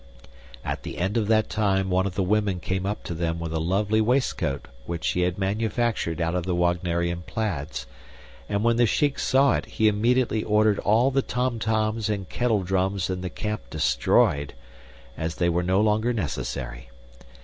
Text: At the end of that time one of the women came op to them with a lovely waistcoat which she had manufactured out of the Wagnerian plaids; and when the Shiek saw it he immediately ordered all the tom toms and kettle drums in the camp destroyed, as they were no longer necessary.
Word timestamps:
At 0.65 0.81
the 0.81 0.97
end 0.97 1.15
of 1.15 1.27
that 1.27 1.47
time 1.47 1.91
one 1.91 2.07
of 2.07 2.15
the 2.15 2.23
women 2.23 2.59
came 2.59 2.87
op 2.87 3.03
to 3.03 3.13
them 3.13 3.39
with 3.39 3.53
a 3.53 3.59
lovely 3.59 4.01
waistcoat 4.01 4.67
which 4.87 5.05
she 5.05 5.21
had 5.21 5.37
manufactured 5.37 6.19
out 6.19 6.33
of 6.33 6.43
the 6.43 6.55
Wagnerian 6.55 7.21
plaids; 7.21 7.85
and 8.49 8.63
when 8.63 8.77
the 8.77 8.87
Shiek 8.87 9.19
saw 9.19 9.53
it 9.53 9.67
he 9.67 9.87
immediately 9.87 10.43
ordered 10.43 10.79
all 10.79 11.11
the 11.11 11.21
tom 11.21 11.59
toms 11.59 12.09
and 12.09 12.27
kettle 12.27 12.63
drums 12.63 13.11
in 13.11 13.21
the 13.21 13.29
camp 13.29 13.69
destroyed, 13.69 14.55
as 15.15 15.35
they 15.35 15.49
were 15.49 15.61
no 15.61 15.79
longer 15.79 16.13
necessary. 16.13 16.89